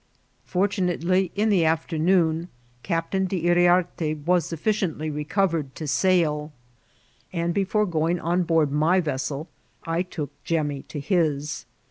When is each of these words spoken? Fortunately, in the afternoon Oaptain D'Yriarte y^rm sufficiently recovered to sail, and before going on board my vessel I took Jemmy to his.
Fortunately, 0.47 1.31
in 1.35 1.49
the 1.49 1.63
afternoon 1.63 2.47
Oaptain 2.83 3.27
D'Yriarte 3.27 4.15
y^rm 4.25 4.41
sufficiently 4.41 5.11
recovered 5.11 5.75
to 5.75 5.85
sail, 5.87 6.51
and 7.31 7.53
before 7.53 7.85
going 7.85 8.19
on 8.19 8.41
board 8.41 8.71
my 8.71 8.99
vessel 8.99 9.47
I 9.85 10.01
took 10.01 10.31
Jemmy 10.43 10.81
to 10.87 10.99
his. 10.99 11.67